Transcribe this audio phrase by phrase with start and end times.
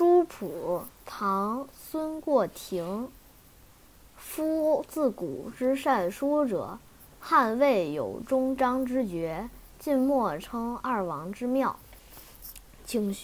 [0.00, 3.10] 书谱，唐·孙过庭。
[4.16, 6.78] 夫自古之善书者，
[7.20, 11.76] 汉魏有终章之绝，晋末称二王之妙。
[12.86, 13.14] 请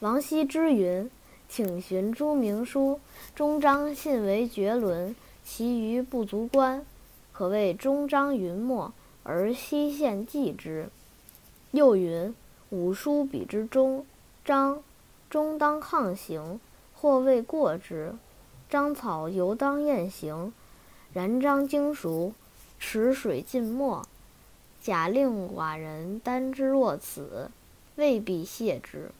[0.00, 1.10] 王羲之云
[1.48, 3.00] ：“请寻诸名书，
[3.34, 6.84] 终章信为绝伦，其余不足观，
[7.32, 8.92] 可谓终章云墨，
[9.22, 10.90] 而西县记之。”
[11.72, 12.34] 又云
[12.68, 14.04] ：“五书比之终
[14.44, 14.82] 章。”
[15.36, 16.58] 终当抗行，
[16.94, 18.14] 或未过之；
[18.70, 20.50] 章草犹当验行。
[21.12, 22.32] 然章精熟，
[22.78, 24.02] 池水尽没，
[24.80, 27.50] 假令寡人单之若此，
[27.96, 29.10] 未必谢之。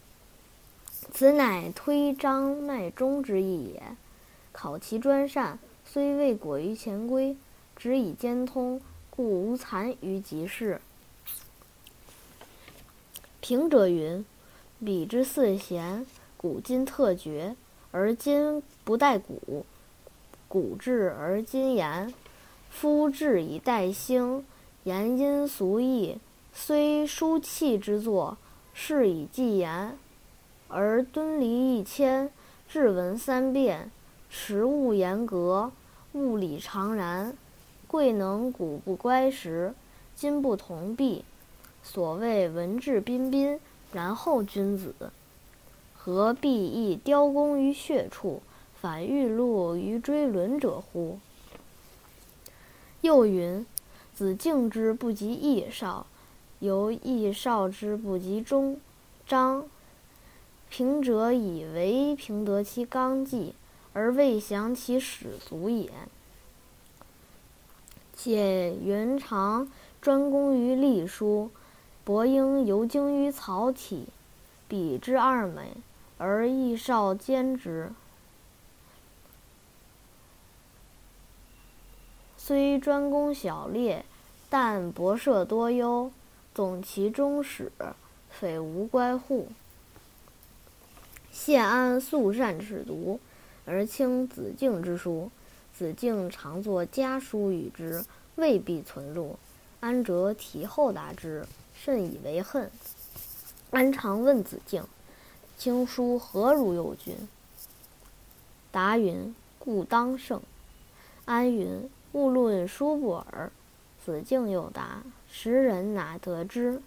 [1.12, 3.82] 此乃推章卖忠之意也。
[4.52, 7.36] 考其专善，虽未果于前规，
[7.76, 8.80] 只以兼通，
[9.10, 10.80] 故无残于即事。
[13.42, 14.24] 平者云。
[14.84, 16.04] 彼之四贤，
[16.36, 17.56] 古今特绝，
[17.92, 19.64] 而今不待古；
[20.48, 22.12] 古至而今言。
[22.68, 24.44] 夫志以待兴，
[24.84, 26.18] 言因俗义，
[26.52, 28.36] 虽书契之作，
[28.74, 29.96] 是以记言。
[30.68, 32.30] 而敦离一千，
[32.68, 33.90] 质文三变，
[34.28, 35.72] 实务严格，
[36.12, 37.34] 物理常然。
[37.86, 39.72] 贵能古不乖时，
[40.14, 41.24] 今不同弊。
[41.82, 43.58] 所谓文质彬彬。
[43.92, 44.94] 然后君子，
[45.96, 48.42] 何必亦雕工于穴处，
[48.80, 51.18] 反欲录于追伦者乎？
[53.00, 53.64] 又云：
[54.14, 56.06] 子敬之不及义少，
[56.58, 58.80] 犹义少之不及忠
[59.26, 59.64] 章。
[60.68, 63.54] 平者以为平得其纲纪，
[63.92, 65.90] 而未详其始祖也。
[68.14, 71.50] 且元常专攻于隶书。
[72.06, 74.06] 伯英犹精于草体，
[74.68, 75.72] 比之二美，
[76.18, 77.90] 而亦少兼之。
[82.36, 84.04] 虽专攻小列，
[84.48, 86.12] 但博涉多优。
[86.54, 87.72] 总其中始，
[88.30, 89.48] 匪无乖户。
[91.32, 93.18] 谢安素善尺读，
[93.64, 95.28] 而轻子敬之书。
[95.76, 98.04] 子敬常作家书与之，
[98.36, 99.36] 未必存录。
[99.80, 101.44] 安哲题后答之。
[101.84, 102.70] 甚以为恨。
[103.70, 104.84] 安常问子敬
[105.56, 107.14] ：“经书何如右君？”
[108.72, 110.40] 答云：“故当胜。”
[111.26, 113.50] 安云：“勿论书不尔。”
[114.04, 116.80] 子敬又答：“时人哪得知？”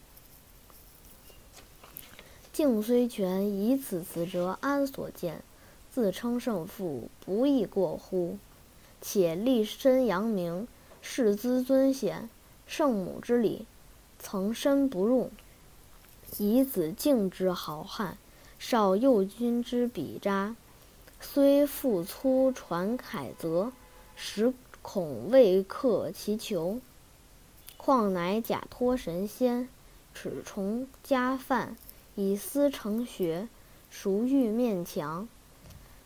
[2.54, 5.42] 敬虽全，以此辞折安所见，
[5.94, 8.38] 自称胜负，不亦过乎？
[9.02, 10.68] 且立身扬名，
[11.02, 12.30] 世资尊显，
[12.68, 13.66] 圣母之礼。
[14.22, 15.32] 曾身不入，
[16.38, 18.18] 以子敬之豪汉，
[18.60, 20.56] 少右军之笔札，
[21.20, 23.72] 虽复粗传楷则，
[24.16, 26.80] 实恐未克其求。
[27.78, 29.70] 况乃假托神仙，
[30.14, 31.78] 齿虫加饭，
[32.16, 33.48] 以思成学，
[33.90, 35.28] 熟欲面墙。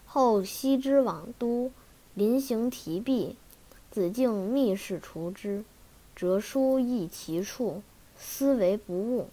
[0.05, 1.71] 后悉之往都，
[2.13, 3.35] 临行提壁，
[3.89, 5.65] 子敬密室除之，
[6.15, 7.81] 折书诣其处。
[8.25, 9.27] 思为不悟，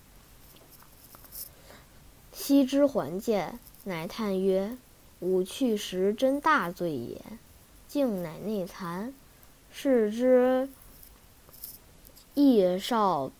[2.32, 4.76] 羲之还见，乃叹曰
[5.20, 7.22] ：“吾去时真大罪也。”
[7.86, 9.12] 敬乃内惭，
[9.72, 10.68] 视之
[12.34, 13.30] 叶少，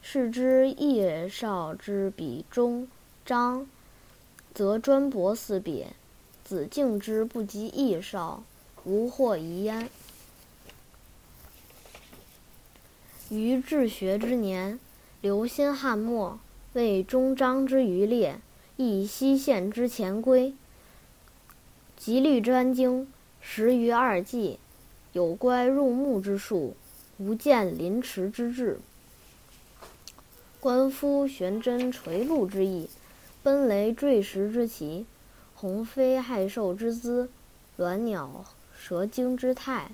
[0.00, 2.88] 视之叶少之比中
[3.24, 3.66] 章，
[4.54, 5.92] 则专博四别。
[6.42, 8.42] 子敬之不及叶少，
[8.84, 9.88] 无或疑焉。
[13.40, 14.78] 于治学之年，
[15.20, 16.38] 留心汉末，
[16.74, 18.40] 为终章之余列，
[18.76, 20.54] 亦西县之前规。
[21.96, 23.06] 极律专精，
[23.40, 24.58] 十余二纪，
[25.12, 26.76] 有乖入目之术，
[27.18, 28.78] 无见临池之志。
[30.60, 32.88] 观夫悬针垂露之意，
[33.42, 35.06] 奔雷坠石之奇，
[35.54, 37.28] 鸿飞害兽之姿，
[37.78, 38.44] 鸾鸟
[38.76, 39.90] 蛇精之态，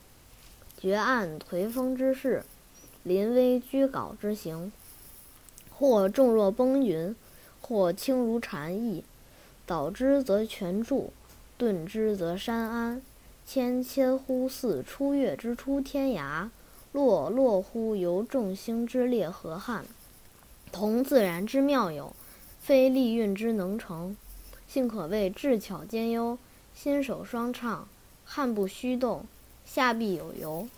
[0.79, 2.43] 绝岸颓风之势。
[3.02, 4.70] 临危居稿之行，
[5.70, 7.14] 或重若崩云，
[7.61, 9.05] 或轻如蝉翼。
[9.64, 11.11] 倒之则全著，
[11.56, 13.02] 顿之则山安。
[13.47, 16.49] 谦谦乎似出月之出天涯，
[16.93, 19.85] 落落乎游众星之列河汉。
[20.70, 22.14] 同自然之妙有，
[22.61, 24.17] 非利运之能成。
[24.69, 26.38] 幸可谓智巧兼优，
[26.75, 27.88] 心手双畅，
[28.25, 29.26] 汉不虚动，
[29.64, 30.69] 下必有由。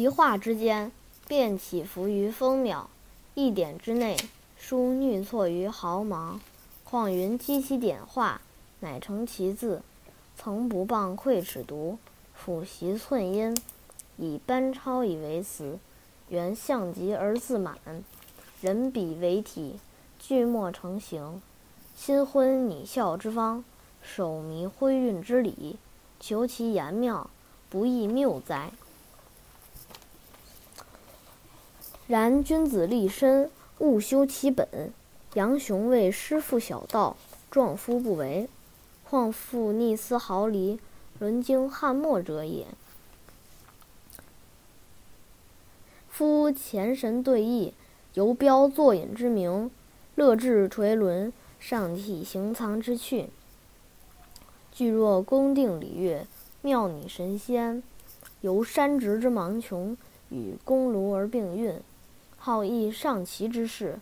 [0.00, 0.90] 一画之间，
[1.28, 2.86] 便起伏于分秒；
[3.34, 4.16] 一点之内，
[4.56, 6.40] 书衄错于毫芒。
[6.84, 8.40] 况云积其点画，
[8.80, 9.82] 乃成其字。
[10.38, 11.98] 曾不傍窥尺牍，
[12.34, 13.54] 抚习寸阴，
[14.16, 15.78] 以班超以为词。
[16.30, 17.76] 原象极而自满，
[18.62, 19.78] 人笔为体，
[20.18, 21.42] 句末成形。
[21.94, 23.62] 新婚拟笑之方，
[24.00, 25.76] 手迷挥韵之理，
[26.18, 27.28] 求其言妙，
[27.68, 28.70] 不亦谬哉？
[32.10, 33.48] 然君子立身，
[33.78, 34.92] 务修其本。
[35.34, 37.16] 杨雄为师父小道，
[37.52, 38.48] 壮夫不为，
[39.08, 40.80] 况复逆思毫厘，
[41.20, 42.66] 沦经翰墨者也。
[46.08, 47.70] 夫前神对弈，
[48.14, 49.70] 犹标作隐之名；
[50.16, 53.28] 乐至垂纶，尚体行藏之趣。
[54.72, 56.26] 具若宫定礼乐，
[56.60, 57.80] 妙拟神仙，
[58.40, 59.96] 由山直之芒穷，
[60.30, 61.80] 与宫庐而并运，
[62.50, 64.00] 好逸上奇之事。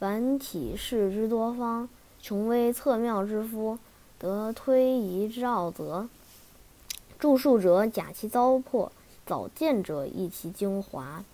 [0.00, 1.88] 凡体事之多方，
[2.20, 3.78] 穷微测妙之夫，
[4.18, 6.08] 得推移之奥则。
[7.20, 8.90] 著述者假其糟粕，
[9.24, 11.24] 早见者益其精华。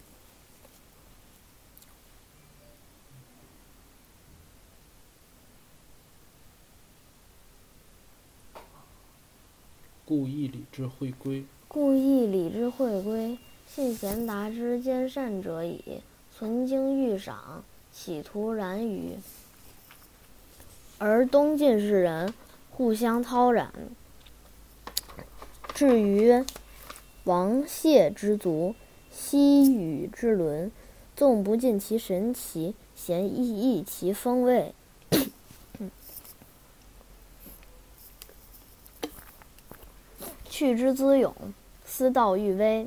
[10.04, 11.46] 故意礼之会归。
[11.72, 16.02] 故意礼之会归，信贤达之兼善者矣。
[16.36, 17.62] 存经欲赏。
[17.92, 19.16] 企图然于，
[20.98, 22.32] 而东晋士人
[22.70, 23.72] 互相叨染。
[25.74, 26.44] 至于
[27.24, 28.74] 王谢之族、
[29.10, 30.72] 西禹之伦，
[31.14, 34.72] 纵不尽其神奇，咸亦异其风味。
[40.60, 41.34] 去之资勇，
[41.86, 42.86] 思道愈微。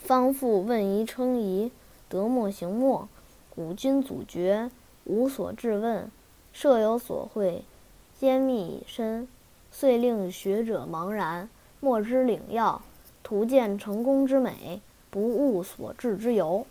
[0.00, 1.72] 方复问疑称疑，
[2.10, 3.08] 得莫行莫。
[3.48, 4.70] 古今祖绝，
[5.04, 6.10] 无所质问，
[6.52, 7.64] 设有所会，
[8.20, 9.26] 兼密以深，
[9.72, 11.48] 遂令学者茫然，
[11.80, 12.82] 莫知领要，
[13.22, 16.66] 图见成功之美，不悟所至之由。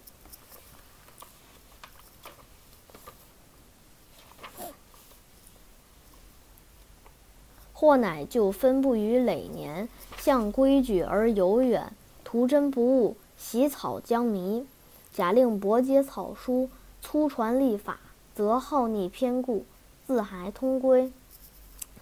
[7.76, 9.90] 或乃就分布于累年，
[10.24, 11.92] 向规矩而游远，
[12.24, 14.66] 图真不悟，习草将迷。
[15.12, 16.70] 假令博接草书，
[17.02, 18.00] 粗传历法，
[18.34, 19.66] 则好逆偏故，
[20.08, 21.12] 自还通规。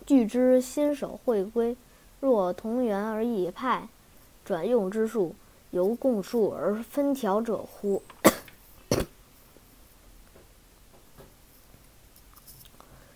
[0.05, 1.75] 据之新手会归，
[2.19, 3.89] 若同源而异派，
[4.45, 5.33] 转用之术，
[5.71, 8.03] 由共数而分条者乎？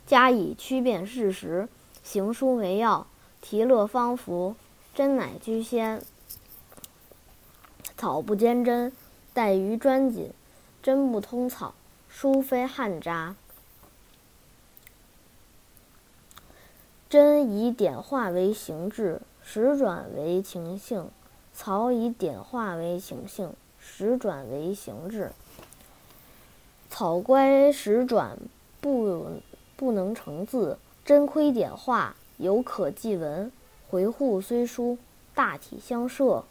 [0.07, 1.69] 加以区辨事实，
[2.03, 3.05] 行书为要，
[3.39, 4.55] 题乐方服，
[4.95, 6.01] 真乃居仙。
[7.95, 8.91] 草不兼真。
[9.33, 10.31] 带鱼专谨，
[10.81, 11.75] 真不通草，
[12.07, 13.35] 书非汉札。
[17.09, 21.07] 真以点画为形制，实转为情性；
[21.53, 25.33] 草以点画为情性，实转为形制。
[26.89, 28.37] 草乖实转
[28.79, 29.41] 不
[29.75, 33.51] 不能成字，真亏点画犹可记文。
[33.95, 34.97] 回护虽疏，
[35.33, 36.43] 大体相涉。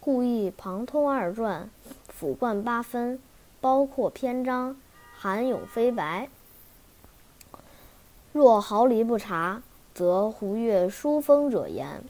[0.00, 1.68] 故意旁通二传，
[2.08, 3.20] 俯贯八分，
[3.60, 4.74] 包括篇章，
[5.14, 6.30] 含有飞白。
[8.32, 12.02] 若毫厘不察，则胡越书风者言。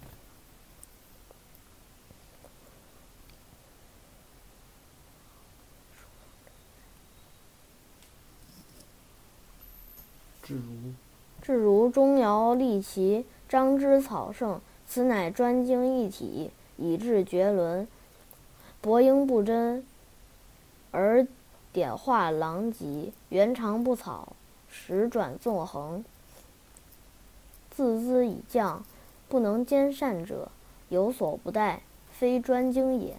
[10.40, 10.92] 至如，
[11.42, 16.50] 至如钟繇立奇，张之草圣，此乃专精一体。
[16.78, 17.88] 以致绝伦，
[18.82, 19.82] 博英不真，
[20.90, 21.26] 而
[21.72, 24.36] 点画狼藉，原长不草，
[24.68, 26.04] 时转纵横。
[27.70, 28.84] 自兹以降，
[29.26, 30.50] 不能兼善者，
[30.90, 33.16] 有所不逮，非专精也。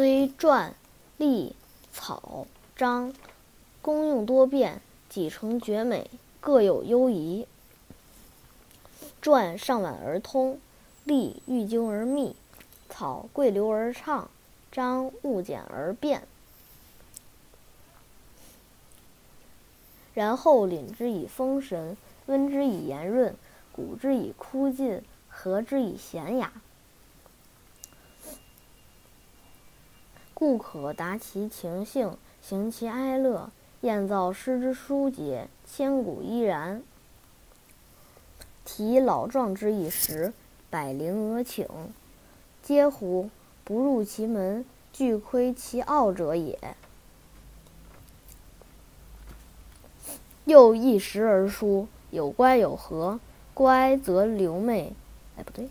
[0.00, 0.74] 虽传。
[1.18, 1.54] 隶、
[1.92, 3.12] 草、章，
[3.82, 4.80] 功用多变，
[5.10, 6.08] 几成绝美，
[6.40, 7.46] 各有优宜。
[9.20, 10.58] 传上婉而通，
[11.04, 12.34] 隶寓精而密，
[12.88, 14.30] 草贵流而畅，
[14.72, 16.22] 章务简而变。
[20.14, 23.36] 然后领之以风神，温之以炎润，
[23.70, 26.50] 鼓之以枯尽，和之以娴雅。
[30.40, 33.50] 故可达其情性，行其哀乐。
[33.82, 36.82] 燕造诗之书节，千古依然。
[38.64, 40.32] 题老壮之一时，
[40.70, 41.68] 百灵俄请。
[42.62, 43.28] 嗟乎！
[43.64, 46.58] 不入其门，俱窥其奥者也。
[50.46, 53.20] 又一时而书，有乖有和。
[53.52, 54.94] 乖则流媚，
[55.36, 55.68] 哎，不对，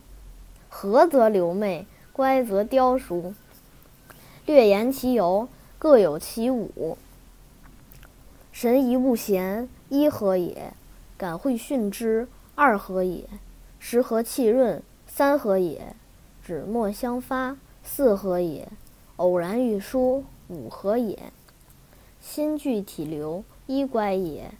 [0.69, 3.33] 和则流媚，乖则雕书。
[4.45, 6.97] 略言其由，各有其五。
[8.51, 10.73] 神疑不贤，一何也？
[11.17, 13.27] 敢会训之，二何也？
[13.77, 15.95] 时和气润，三何也？
[16.43, 18.67] 指墨相发，四何也？
[19.17, 21.31] 偶然遇书，五何也？
[22.19, 24.51] 心具体流，一乖也；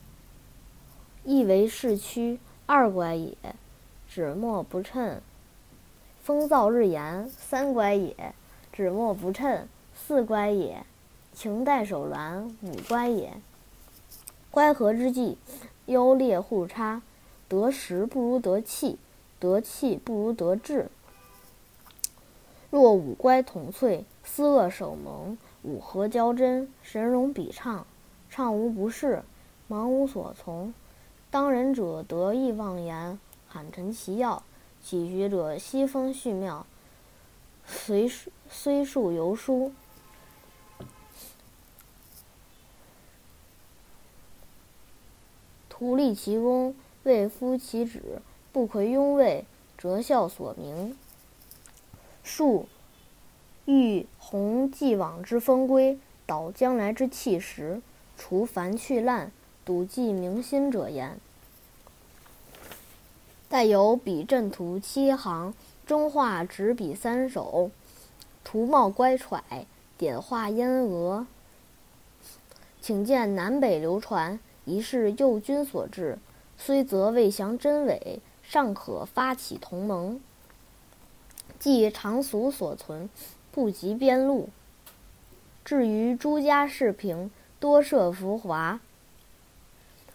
[1.24, 3.34] 意为市区，二乖也；
[4.08, 5.22] 指墨不称，
[6.22, 8.14] 风燥日炎，三乖也；
[8.80, 10.86] 指墨不称，四乖也；
[11.34, 13.34] 情带手鸾，五乖也。
[14.52, 15.38] 乖合之际，
[15.88, 17.02] 优劣互差，
[17.50, 18.98] 得时不如得气，
[19.38, 20.90] 得气不如得志。
[22.70, 27.86] 若五乖同萃，思恶守盟，五合交真，神容比畅，
[28.30, 29.22] 畅无不适，
[29.68, 30.74] 忙无所从。
[31.30, 34.42] 当仁者得意忘言，罕陈其要；
[34.82, 36.66] 起学者息风续妙，
[37.70, 38.12] 随
[38.50, 39.72] 虽数游书。
[45.70, 48.22] 徒立其功，未夫其旨，
[48.52, 49.46] 不魁庸位，
[49.78, 50.98] 折孝所明。
[52.22, 52.68] 树
[53.66, 57.82] 欲弘既往之风规，导将来之气实，
[58.18, 59.32] 除繁去滥，
[59.64, 61.18] 笃记明心者焉。
[63.48, 65.54] 带有比阵图七行，
[65.90, 67.72] 中画执笔三首，
[68.44, 69.66] 图貌乖揣，
[69.98, 71.26] 点画烟娥。
[72.80, 74.40] 请见南北流传。
[74.66, 76.20] 疑是右军所制，
[76.60, 80.22] 虽则未详真伪，尚可发起同盟。
[81.58, 83.10] 即常俗所存，
[83.52, 84.50] 不及边录。
[85.66, 88.80] 至于诸家饰品，多涉浮华，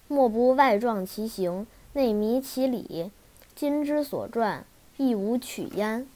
[0.07, 3.11] 莫不外壮其形，内迷其理。
[3.57, 4.61] 今之所撰，
[4.97, 6.07] 亦无取焉。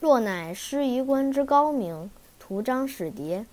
[0.00, 3.44] 若乃诗夷官之高明，图章使牒，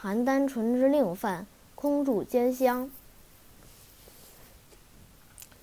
[0.00, 1.46] 邯郸淳之令范。
[1.74, 2.88] 空住兼乡，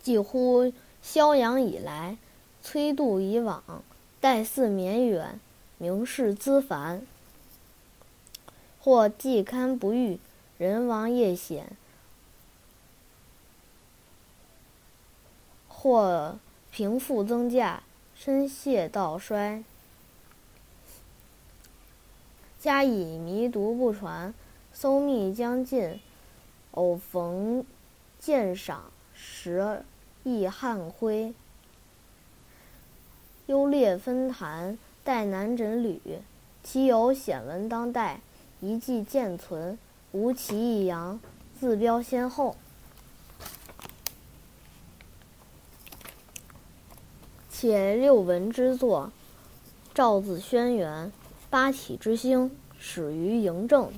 [0.04, 2.18] 几乎萧阳以来，
[2.62, 3.64] 崔度以往，
[4.20, 5.40] 待祀绵远，
[5.78, 7.02] 名士资繁。
[8.82, 10.20] 或季刊不遇，
[10.58, 11.68] 人亡业显；
[15.82, 16.38] 或
[16.72, 17.82] 贫富增加，
[18.14, 19.64] 身谢道衰。
[22.60, 24.34] 加以弥读不传，
[24.74, 26.02] 搜密将尽。
[26.72, 27.66] 偶逢
[28.20, 29.86] 鉴赏时，
[30.24, 31.34] 亦汗灰。
[33.46, 36.02] 优劣分坛，待难诊履。
[36.62, 38.20] 其有显文当代，
[38.60, 39.80] 遗迹见存，
[40.12, 41.18] 无其异扬，
[41.58, 42.58] 自标先后。
[47.62, 49.12] 且六文之作，
[49.94, 51.12] 赵字轩辕，
[51.50, 53.92] 八体之兴，始于嬴政。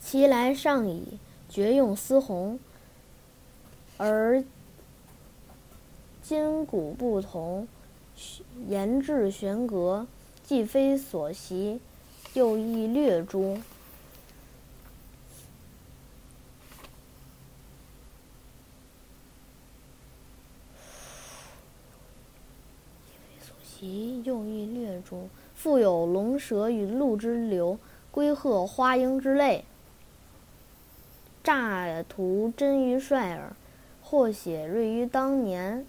[0.00, 1.16] 其来尚以
[1.48, 2.58] 绝用丝红，
[3.98, 4.42] 而
[6.20, 7.68] 今古不同，
[8.66, 10.08] 言志玄格，
[10.42, 11.80] 既非所习，
[12.34, 13.56] 又亦略诸。
[23.82, 27.76] 及用意略中，复有龙蛇与鹿之流，
[28.12, 29.64] 龟鹤花鹰之类。
[31.42, 33.56] 乍图真于率尔，
[34.00, 35.84] 或写锐于当年。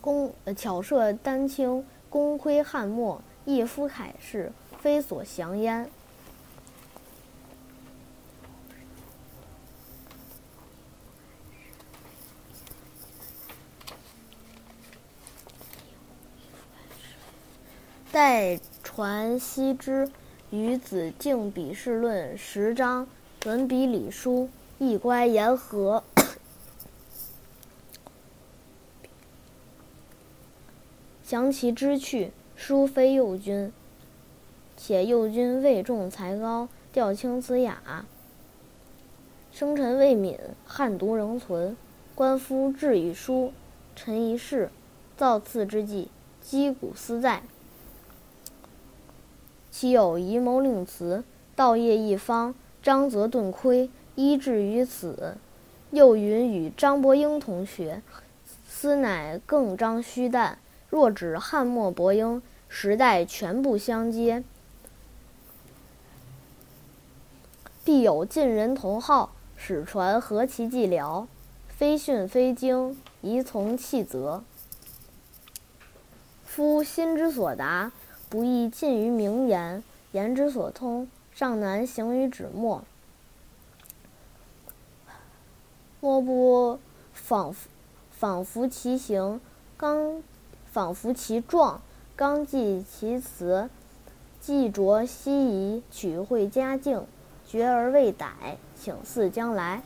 [0.00, 5.90] 公巧设丹青，功亏汉末，一夫楷事，非所详焉。
[18.14, 20.06] 待传羲之
[20.50, 23.08] 《与子敬笔试论》十章。
[23.44, 26.04] 文笔礼书，一乖言和。
[31.26, 33.72] 降其知趣，殊非右军。
[34.76, 38.06] 且右军位重才高，调轻词雅。
[39.50, 41.76] 生辰未泯，汉读仍存。
[42.14, 43.52] 官夫志与书，
[43.96, 44.70] 臣一事，
[45.16, 46.06] 造次之际，
[46.40, 47.42] 击鼓思在。
[49.76, 51.24] 其有遗谋令辞，
[51.56, 55.36] 道业一方，张则顿亏，依至于此。
[55.90, 58.00] 又云与张伯英同学，
[58.68, 60.60] 斯乃更张虚诞。
[60.90, 64.44] 若指汉末伯英，时代全部相接，
[67.84, 71.26] 必有近人同好，使传何其寂寥。
[71.66, 74.44] 非训非经，宜从弃则。
[76.44, 77.90] 夫心之所达。
[78.34, 82.82] 不亦近于名言，言之所通，尚难行于纸墨。
[86.00, 86.80] 莫不
[87.12, 87.54] 仿
[88.10, 89.40] 仿佛其形，
[89.76, 90.20] 刚
[90.72, 91.80] 仿佛其状，
[92.16, 93.70] 刚记其词，
[94.40, 97.06] 既着希夷，取会佳境，
[97.46, 99.80] 决而未逮，请似将来。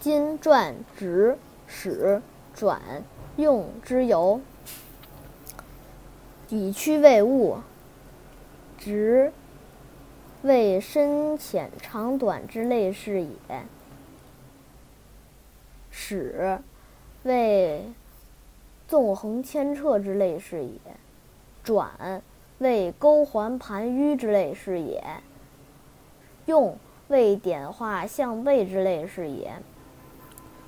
[0.00, 2.22] 今传直史。
[2.54, 2.80] 转
[3.36, 4.40] 用之由，
[6.48, 7.58] 以区为物，
[8.78, 9.32] 直
[10.42, 13.28] 为深浅长短之类是也；
[15.90, 16.60] 始
[17.24, 17.92] 为
[18.86, 20.78] 纵横牵扯之类是也；
[21.64, 22.22] 转
[22.58, 25.02] 为钩环盘迂之类是也；
[26.46, 29.52] 用为点画相背之类是也。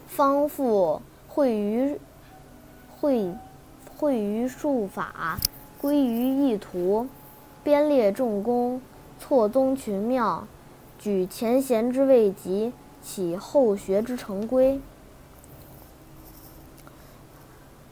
[0.09, 1.01] 方复。
[1.37, 2.01] 会于
[2.89, 3.35] 会
[3.95, 5.39] 会于术法，
[5.79, 7.07] 归于意图，
[7.63, 8.81] 编列重功，
[9.19, 10.49] 错综群妙，
[10.99, 14.81] 举前贤之未及，起后学之成规。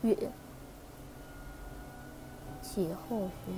[0.00, 0.16] 与
[2.62, 3.52] 起后学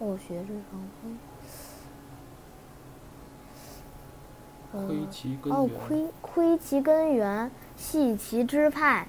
[0.00, 1.27] 后学之成规。
[4.72, 5.54] 窥其根源。
[5.54, 7.50] 哦，窥窥其根源。
[7.76, 9.06] 系其支派。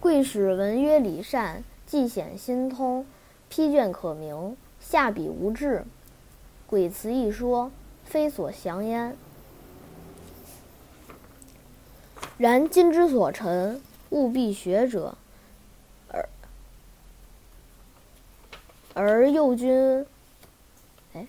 [0.00, 3.06] 贵使文曰礼善，既显心通，
[3.48, 5.84] 批卷可明，下笔无滞。
[6.66, 7.70] 鬼辞一说，
[8.04, 9.16] 非所详焉。
[12.38, 15.16] 然今之所陈，务必学者，
[16.08, 16.28] 而
[18.94, 20.04] 而右君，
[21.12, 21.28] 哎，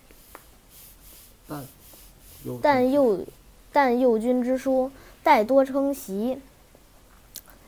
[1.46, 1.64] 但
[2.62, 3.24] 但右
[3.72, 4.90] 但右君之书。
[5.22, 6.38] 待多称袭，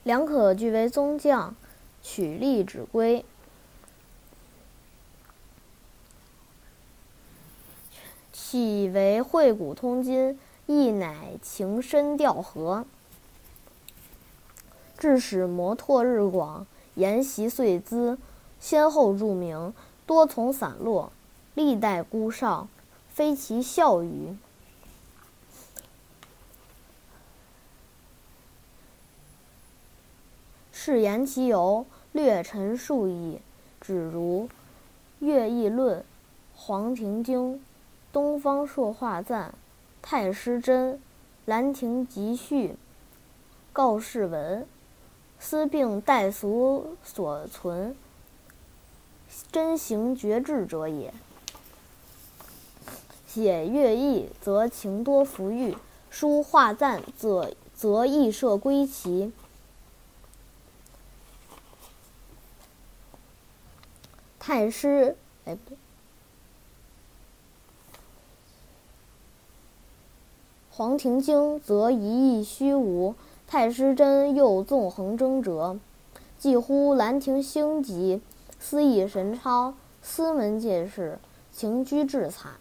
[0.02, 1.56] 良可俱为宗将，
[2.02, 3.24] 取吏指归。
[8.30, 12.84] 岂为会古通今，亦乃情深调和。
[14.98, 18.18] 致使摩拓日广，沿袭遂滋，
[18.60, 19.72] 先后著名，
[20.04, 21.10] 多从散落，
[21.54, 22.68] 历代孤少，
[23.08, 24.36] 非其效于。
[30.86, 33.40] 是言其由，略陈述矣。
[33.80, 34.44] 指如
[35.18, 35.98] 《乐毅论》
[36.54, 37.54] 《黄庭经》
[38.12, 39.48] 《东方朔画赞》
[40.00, 40.92] 《太师真》
[41.46, 42.68] 《兰亭集序》
[43.72, 44.62] 《告示文》，
[45.40, 47.96] 思并代俗所存，
[49.50, 51.12] 真行绝志者也。
[53.26, 55.74] 写乐毅，则情多浮郁；
[56.10, 59.32] 书画赞，则则意设归奇。
[64.46, 65.76] 太师，哎不对，
[70.70, 73.16] 《黄庭经》则一意虚无，
[73.48, 75.76] 太师真又纵横争折，
[76.38, 78.22] 几乎《兰亭兴集》，
[78.62, 81.18] 思意神超，斯文介事，
[81.50, 82.52] 情居至惨。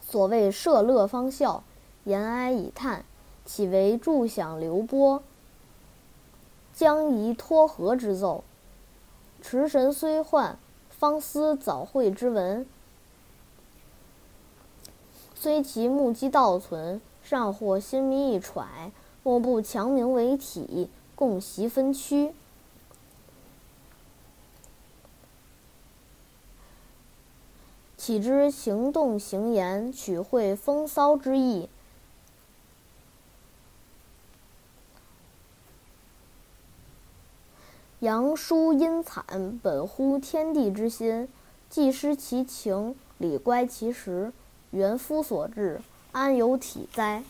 [0.00, 1.62] 所谓设乐方笑，
[2.04, 3.04] 言哀以叹，
[3.44, 5.22] 岂为助享流波，
[6.72, 8.42] 将移托河之奏？
[9.42, 10.58] 持神虽患。
[11.00, 12.66] 方思早会之文，
[15.34, 18.92] 虽其目击道存，尚获心迷意揣。
[19.22, 22.34] 莫不强名为体，共习分区。
[27.96, 31.70] 岂知行动行言，取会风骚之意。
[38.00, 39.24] 阳疏阴惨，
[39.62, 41.26] 本乎天地之心；
[41.68, 44.32] 既失其情，理乖其实。
[44.70, 45.82] 原夫所至，
[46.12, 47.22] 安有体哉？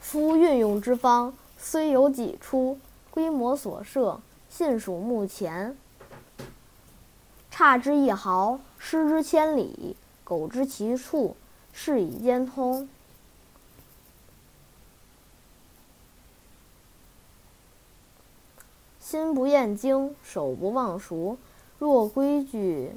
[0.00, 2.78] 夫运用之方，虽有几出，
[3.10, 5.76] 规模所设，信属目前。
[7.50, 11.36] 差之一毫，失之千里；苟知其处，
[11.72, 12.88] 是以兼通。
[19.16, 21.38] 心不厌精，手不忘熟。
[21.78, 22.92] 若规矩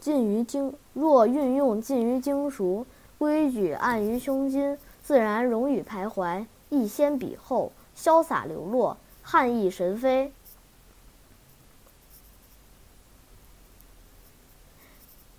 [0.00, 2.84] 尽于精，若运用尽于精熟，
[3.16, 10.32] 规矩暗于胸襟，自然容与徘徊，一先比后，潇洒流落，汉意神飞。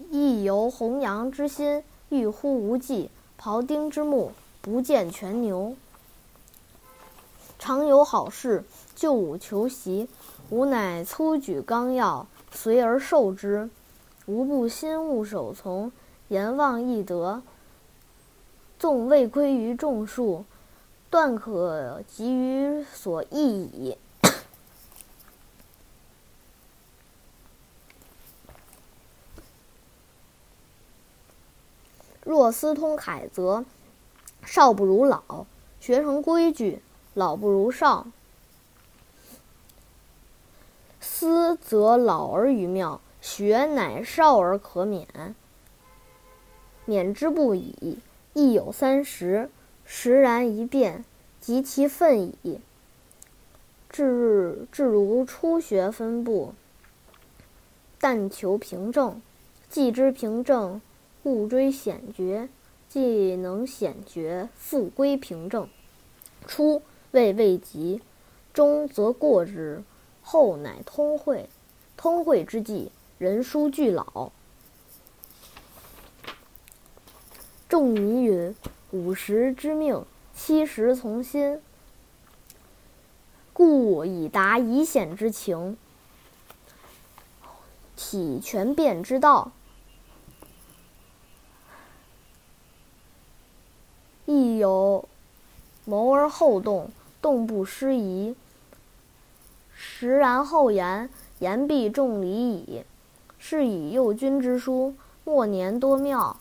[0.10, 5.76] 亦由弘扬之心，欲乎无际；庖丁之目，不见全牛。
[7.60, 8.64] 常有好事。
[9.02, 10.08] 就吾求习，
[10.52, 13.68] 吾乃粗举纲要，随而受之。
[14.28, 15.92] 吾不心勿守从，
[16.28, 17.42] 言忘易得。
[18.78, 20.46] 纵未归于众数，
[21.10, 23.98] 断可及于所益矣。
[32.24, 33.66] 若思通凯则，
[34.46, 35.48] 少不如老；
[35.80, 36.84] 学成规矩，
[37.16, 38.06] 老不如少。
[41.22, 45.36] 思则老而于妙，学乃少而可免。
[46.86, 48.00] 免之不已，
[48.34, 49.48] 亦有三十。
[49.86, 51.06] 实然一变，
[51.40, 52.60] 及其分矣。
[53.88, 56.56] 至至如初学分部，
[58.00, 59.22] 但求平正，
[59.70, 60.82] 既知平正，
[61.22, 62.48] 勿追险绝；
[62.90, 65.70] 既能险绝，复归平正。
[66.48, 66.82] 初
[67.12, 68.02] 未未及，
[68.52, 69.84] 中则过之。
[70.22, 71.50] 后乃通会，
[71.98, 74.32] 通会之际，人书俱老。
[77.68, 78.56] 仲尼云
[78.92, 81.62] ：“五十知命，七十从心。”
[83.54, 85.78] 故以达以显之情，
[87.96, 89.52] 体全变之道，
[94.26, 95.08] 亦有
[95.86, 96.90] 谋而后动，
[97.22, 98.36] 动不失仪。
[99.84, 102.84] 时然后言，言必重礼矣。
[103.40, 106.38] 是以右君之书，末年多妙。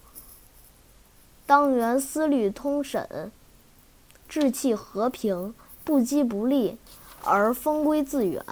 [1.46, 3.32] 当原思虑通审，
[4.28, 6.76] 志气和平，不激不利，
[7.24, 8.44] 而风规自远。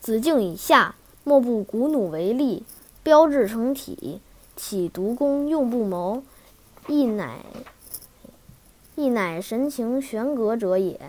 [0.00, 2.64] 子敬以下，莫不鼓弩为利，
[3.02, 4.20] 标志成体，
[4.54, 6.22] 岂独功用不谋？
[6.86, 7.40] 亦乃
[8.94, 11.00] 亦乃神情玄格者也。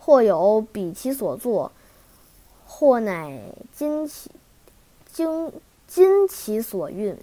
[0.00, 1.70] 或有比其所作，
[2.66, 4.30] 或乃今其
[5.06, 5.52] 经
[5.86, 7.16] 今其所运。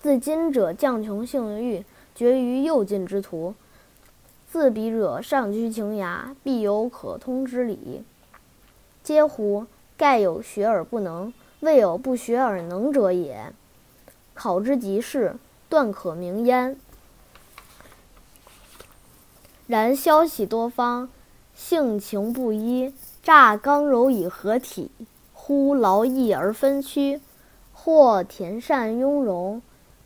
[0.00, 1.84] 自今者降穷性欲，
[2.14, 3.54] 绝于右进之途；
[4.50, 8.04] 自彼者上居情雅，必有可通之理。
[9.02, 9.66] 嗟乎！
[9.96, 13.52] 盖有学而不能，未有不学而能者也。
[14.34, 15.34] 考之即是，
[15.68, 16.78] 断可名焉。
[19.66, 21.08] 然消息多方。
[21.58, 24.92] 性情不一，乍刚柔以合体，
[25.32, 27.20] 忽劳逸而分区；
[27.72, 29.60] 或恬善雍容，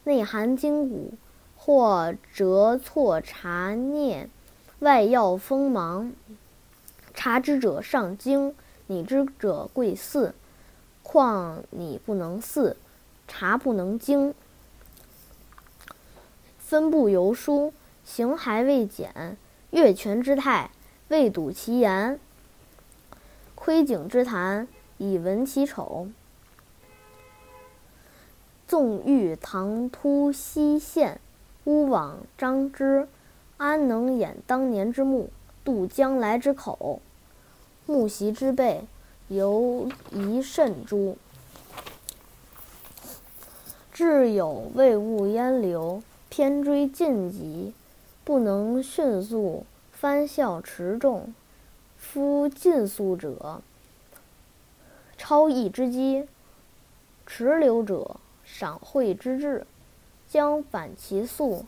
[0.04, 1.12] 内含筋骨；
[1.54, 4.30] 或折错察念，
[4.78, 6.14] 外要锋芒。
[7.12, 8.54] 察之者上精，
[8.86, 10.34] 拟之者贵似。
[11.02, 12.78] 况你不能似，
[13.28, 14.34] 察不能精，
[16.56, 17.74] 分不由疏，
[18.06, 19.36] 形还未减，
[19.70, 20.70] 越权之态。
[21.12, 22.18] 未睹其言，
[23.54, 26.08] 窥景之谈，以闻其丑。
[28.66, 31.20] 纵欲唐突西县，
[31.64, 33.06] 乌网张之，
[33.58, 35.28] 安能掩当年之目，
[35.62, 37.02] 度将来之口？
[37.84, 38.86] 木席之辈，
[39.28, 41.18] 犹宜慎诸。
[43.92, 47.74] 至有未悟烟流，偏追近疾，
[48.24, 49.66] 不能迅速。
[50.02, 51.32] 翻笑持重，
[51.96, 53.62] 夫尽速者，
[55.16, 56.26] 超逸之机；
[57.24, 59.64] 持流者，赏惠之志。
[60.28, 61.64] 将反其速，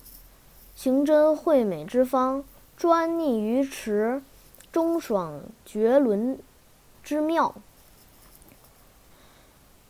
[0.74, 2.42] 行真惠美之方，
[2.76, 4.20] 专逆于持，
[4.72, 6.36] 中爽绝伦
[7.04, 7.54] 之妙。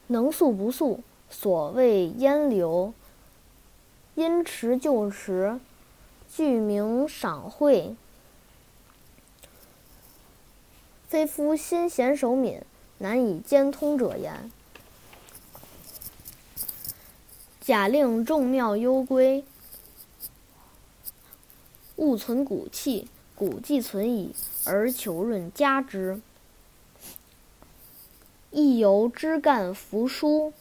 [0.09, 2.93] 能速不速，所谓烟流。
[4.15, 5.59] 因持就持，
[6.29, 7.97] 具名赏惠。
[11.09, 12.61] 非夫心娴手敏，
[12.99, 14.51] 难以兼通者言。
[17.61, 19.45] 假令众妙幽归，
[21.97, 26.21] 勿存古气，骨既存矣，而求润加之。
[28.51, 30.53] 亦由枝干扶疏，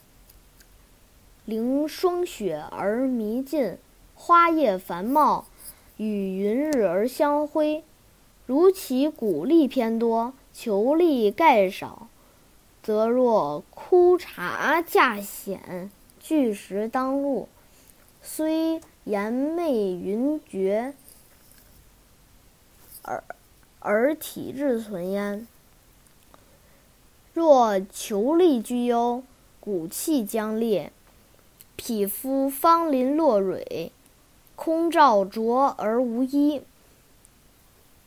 [1.44, 3.76] 凌霜雪而弥尽，
[4.14, 5.46] 花叶繁茂，
[5.96, 7.84] 与云日而相辉。
[8.46, 12.08] 如其谷粒偏多，虬粒盖少，
[12.82, 17.48] 则若枯茶价险，巨石当路，
[18.20, 20.92] 虽颜媚云绝，
[23.02, 23.24] 而
[23.80, 25.46] 而体质存焉。
[27.32, 29.22] 若虬粒居优，
[29.58, 30.92] 骨气将裂。
[31.76, 33.90] 匹夫芳鳞落蕊，
[34.54, 36.60] 空照灼而无衣；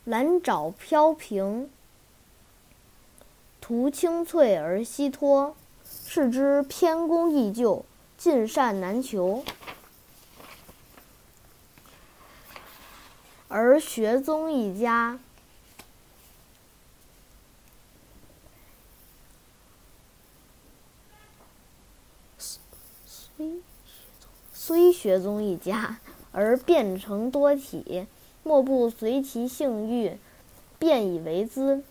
[0.08, 1.70] 兰爪飘萍，
[3.60, 5.54] 图清翠而稀脱。
[5.84, 7.84] 是之偏功易就，
[8.18, 9.44] 尽善难求。
[13.50, 15.20] 而学宗一家。
[24.54, 26.00] 虽学宗一家，
[26.32, 28.08] 而变成多体，
[28.48, 30.18] 莫不随其性欲，
[30.80, 31.84] 变以为资。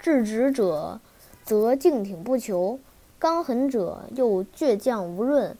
[0.00, 0.98] 至直者，
[1.44, 2.80] 则静挺不求；
[3.20, 5.56] 刚狠者，又倔强无润。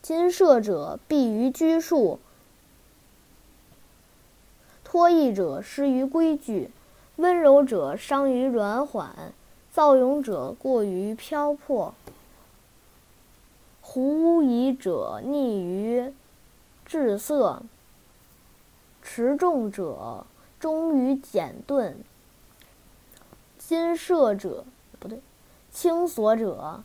[0.00, 2.20] 金舍者，避于拘束；
[4.84, 6.70] 脱逸者，失于规矩；
[7.16, 9.32] 温柔者，伤于软缓。
[9.72, 11.92] 躁勇者过于飘泊，
[13.96, 16.12] 狐疑者溺于
[16.84, 17.62] 滞色，
[19.00, 20.26] 持重者
[20.60, 21.96] 忠于简钝，
[23.56, 24.66] 金舍者
[24.98, 25.22] 不对，
[25.72, 26.84] 轻索者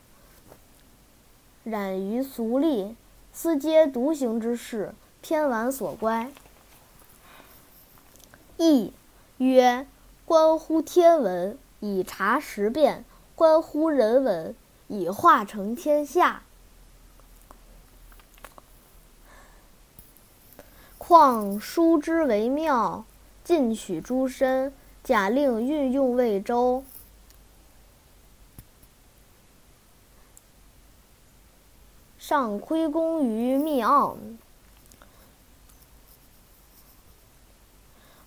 [1.65, 2.95] 染于俗利，
[3.33, 6.31] 斯皆独行之事，偏玩所乖。
[8.55, 8.93] 亦
[9.37, 9.85] 曰：
[10.23, 11.57] 关乎天文。
[11.81, 13.03] 以察时变，
[13.35, 14.53] 关乎人文；
[14.87, 16.43] 以化成天下。
[21.03, 23.05] 况书之为妙，
[23.43, 24.71] 尽取诸身，
[25.03, 26.83] 假令运用未周，
[32.19, 34.15] 尚亏功于密奥，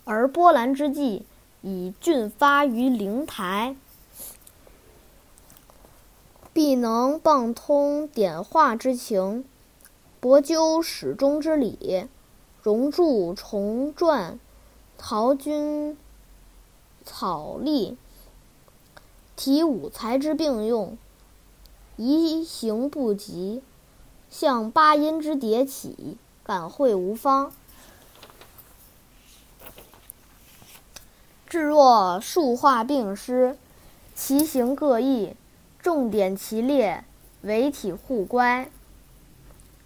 [0.04, 1.24] 而波澜之际。
[1.62, 3.76] 以峻发于灵台，
[6.52, 9.44] 必能傍通点化之情，
[10.20, 12.06] 博究始终之理，
[12.64, 14.38] 熔铸重撰，
[14.96, 15.98] 陶君
[17.04, 17.98] 草隶，
[19.36, 20.96] 体五才之并用，
[21.96, 23.62] 移形不及，
[24.30, 27.52] 向八音之迭起，感会无方。
[31.46, 33.58] 至若数画并施，
[34.14, 35.36] 其形各异，
[35.82, 37.04] 重点齐列，
[37.42, 38.70] 为体互乖。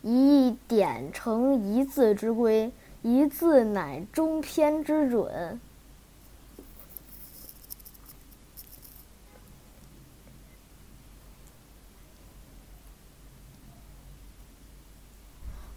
[0.03, 5.61] 一点成一字之规，一字乃中篇之准。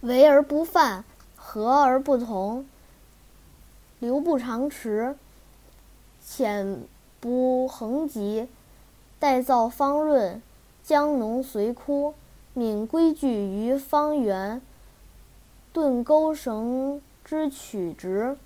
[0.00, 1.04] 为而不犯，
[1.36, 2.66] 和而不同，
[4.00, 5.16] 流不长迟。
[6.24, 6.82] 浅
[7.20, 8.48] 不横急，
[9.18, 10.40] 待造方润，
[10.82, 12.14] 将浓随枯，
[12.54, 14.60] 敏规矩于方圆，
[15.72, 18.36] 顿钩绳之曲直，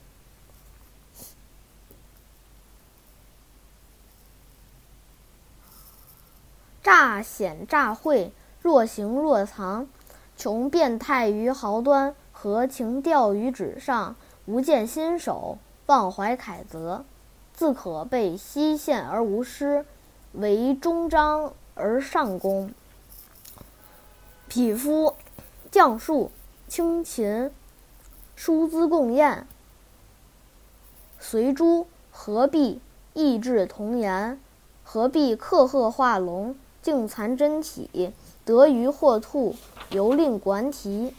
[6.83, 8.31] 乍显乍晦，
[8.63, 9.89] 若行若藏，
[10.37, 14.15] 穷变态于毫端，和情调于纸上，
[14.45, 17.05] 无见新手，忘怀楷则。
[17.53, 19.85] 自可被西线而无失，
[20.33, 22.73] 为中章而上功。
[24.49, 25.15] 匹夫、
[25.71, 26.31] 将术、
[26.69, 27.51] 轻琴、
[28.35, 29.47] 书资共宴，
[31.19, 32.81] 随诸何必
[33.13, 34.41] 意志同言？
[34.85, 38.13] 何必刻鹤画龙，竞残真体？
[38.45, 39.57] 得鱼或兔，
[39.91, 41.13] 犹令管题。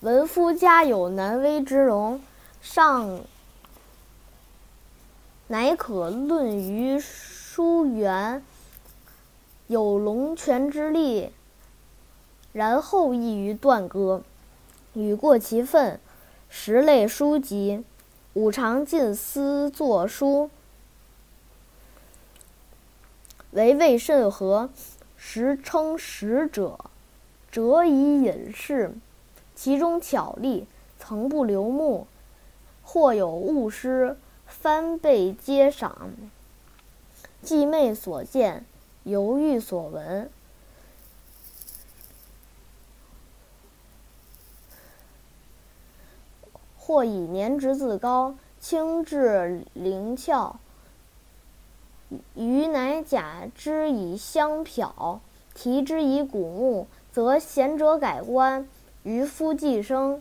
[0.00, 2.20] 闻夫家有难危之容，
[2.62, 3.20] 尚。
[5.48, 8.42] 乃可论于书源，
[9.68, 11.32] 有龙泉之力，
[12.52, 14.22] 然后易于断歌。
[14.94, 16.00] 语过其分，
[16.48, 17.84] 十类书籍，
[18.34, 20.50] 五常尽思作书，
[23.50, 24.70] 为未甚合，
[25.16, 26.78] 时称十者，
[27.50, 28.94] 辄以隐士。
[29.54, 30.66] 其中巧丽，
[30.98, 32.06] 曾不留目，
[32.82, 34.16] 或有误失。
[34.46, 36.12] 翻倍皆赏，
[37.42, 38.64] 既昧所见，
[39.06, 40.28] 犹豫所闻。
[46.76, 50.56] 或以年值自高，轻质灵窍。
[52.34, 55.20] 余乃假之以香漂，
[55.54, 58.68] 提之以古木，则贤者改观，
[59.02, 60.20] 渔夫寄生。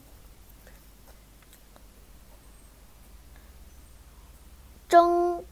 [4.88, 5.44] 争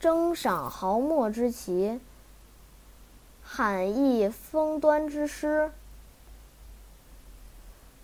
[0.00, 2.00] 征赏豪末之奇，
[3.42, 5.70] 罕逸风端之诗。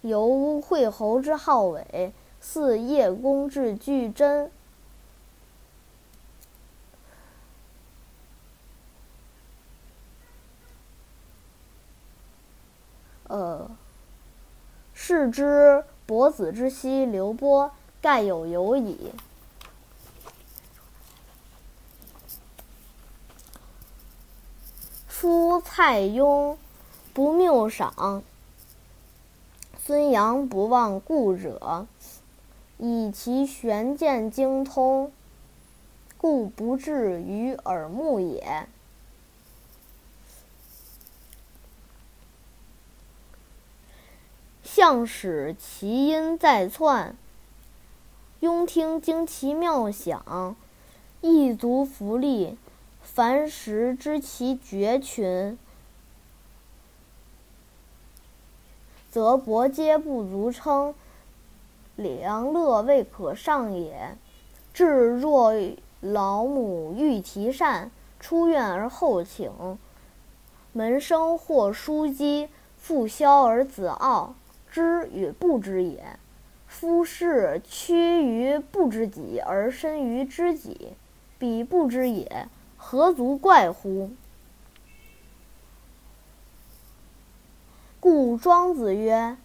[0.03, 4.53] 游惠侯之好伟，似叶公之巨真。
[13.29, 13.71] 呃，
[14.93, 19.11] 是之伯子之妻刘波，盖有有矣。
[25.19, 26.59] 夫蔡邕
[27.15, 28.23] 不谬赏。
[29.83, 31.87] 孙杨不忘故者，
[32.77, 35.11] 以其玄鉴精通，
[36.19, 38.69] 故不至于耳目也。
[44.63, 47.17] 向使其音在窜，
[48.41, 50.55] 雍听惊其妙响，
[51.23, 52.59] 一足弗利，
[53.07, 55.57] 凡时知其绝群。
[59.11, 60.95] 则伯皆不足称，
[61.95, 64.19] 良乐未可上也。
[64.75, 65.55] 至若
[66.01, 67.91] 老母欲其善，
[68.21, 69.79] 出院而后请，
[70.73, 74.35] 门生或书机，复销而子傲，
[74.71, 76.19] 知与不知也。
[76.67, 80.93] 夫士屈于不知己而身于知己，
[81.39, 82.49] 彼不知也，
[82.89, 84.13] 何足怪乎？
[87.99, 89.37] 故庄子曰：“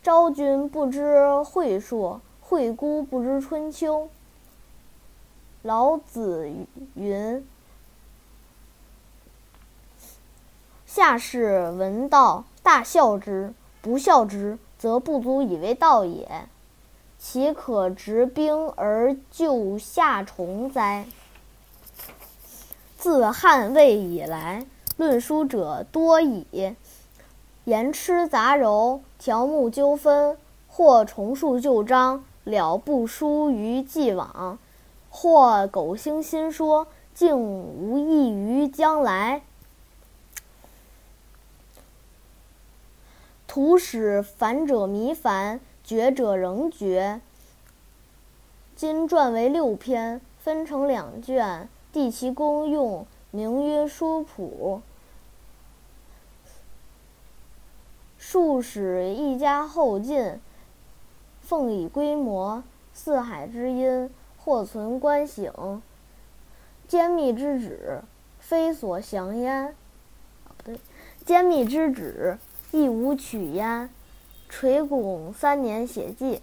[0.00, 4.08] 昭君不知晦朔，惠姑不知春秋。”
[5.62, 6.48] 老子
[6.94, 7.44] 云
[10.86, 16.46] ：“下士闻道，大笑之；不笑之，则不足以为道也。
[17.18, 21.06] 岂可执兵而救夏虫哉？”
[23.04, 24.64] 自汉魏以来，
[24.96, 26.74] 论书者多矣。
[27.64, 30.38] 言痴杂糅，条目纠纷，
[30.68, 34.56] 或重述旧章，了不输于既往；
[35.10, 39.42] 或苟兴新说，竟无益于将来。
[43.46, 47.20] 徒使繁者弥繁，绝者仍绝。
[48.74, 54.82] 今撰为六篇，分成两卷，地其功用，名曰《书谱》。
[58.18, 60.40] 数使一家后进，
[61.40, 65.80] 奉以规模，四海之音，或存观省。
[66.88, 68.02] 兼密之旨，
[68.40, 69.72] 非所详焉。
[70.48, 70.80] 不对，
[71.24, 72.36] 兼密之旨，
[72.72, 73.88] 亦无取焉。
[74.48, 76.42] 垂拱三年写记。